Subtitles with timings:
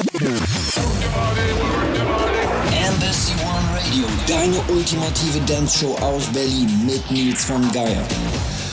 [0.00, 0.16] Embassy
[3.44, 8.02] One Radio, deine ultimative Dance-Show aus Berlin mit Nils von Geier.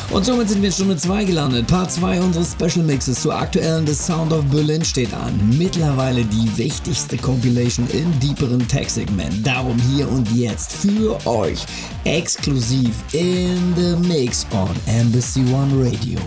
[0.10, 1.68] Und somit sind wir in Stunde 2 gelandet.
[1.68, 5.38] Part 2 unseres Special Mixes zur aktuellen The Sound of Berlin steht an.
[5.58, 9.46] Mittlerweile die wichtigste Compilation im deeperen Tech-Segment.
[9.46, 11.66] Darum hier und jetzt für euch
[12.06, 16.22] exklusiv in the Mix on Embassy One Radio.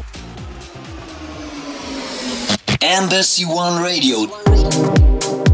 [2.83, 5.50] Embassy One Radio.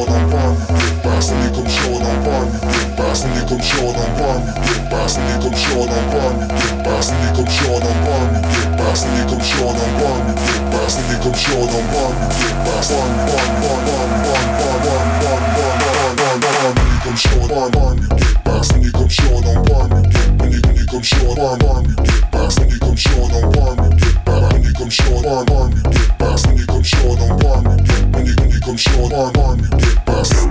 [0.00, 6.84] черном вами, get бассовиком черном вами, get бассовиком черном вами, get бассовиком черном вами, get
[6.84, 13.14] бассовиком черном вами, get бассовиком черном вами, get бассовиком черном вами, get бассовиком черном вами,
[13.20, 15.09] get бассовиком черном вами,
[17.16, 17.50] get.
[18.72, 21.96] When you come short, don't burn, get when you when you come short, burn, burn,
[21.96, 22.10] get.
[22.24, 22.50] When you.
[24.50, 26.46] When you come short, burn, burn, get boxed.
[26.46, 29.58] When you come short, don't burn, get when you when you come short, burn, burn,
[29.58, 30.46] you get boxed.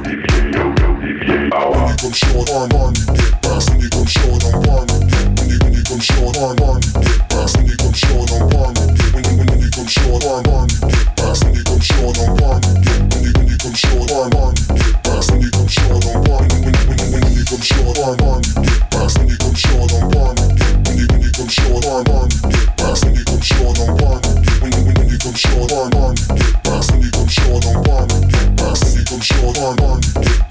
[3.70, 6.82] When you come short, don't burn, get when you when you come short, burn, burn,
[6.82, 7.58] get boxed.
[7.58, 10.68] When you come short, don't burn, get when you when you come short, burn, burn,
[10.68, 11.44] get boxed.
[11.46, 14.54] When you come short, don't burn, get when you when you come short, burn, burn,
[14.56, 18.42] get when you come short on par when, when, when, when you come short on
[18.64, 19.18] get past.
[19.20, 20.48] when you come short on par when,
[20.88, 22.04] when you when you come short on
[22.48, 23.04] get past.
[23.04, 24.22] when you come short on par
[24.64, 28.08] when, when, when you come short on get fast when you come short on par
[28.08, 30.49] when, get fast when you come short on get